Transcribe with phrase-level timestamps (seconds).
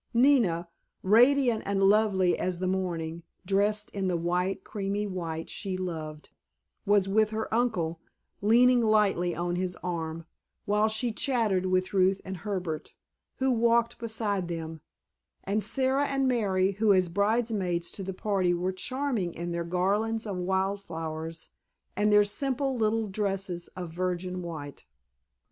[0.15, 0.67] Nina,
[1.03, 6.31] radiant and lovely as the morning, dressed in the soft creamy white she loved,
[6.87, 7.99] was with her uncle,
[8.41, 10.25] leaning lightly on his arm,
[10.65, 12.95] while she chatted with Ruth and Herbert,
[13.35, 14.81] who walked beside them,
[15.43, 20.25] and Sara and Mary, who as bridesmaids to the party were charming in their garlands
[20.25, 21.49] of wild flowers
[21.95, 24.87] and their simple little dresses of virgin white.